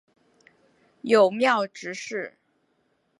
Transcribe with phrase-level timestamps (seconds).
[1.01, 2.39] 友庙执事。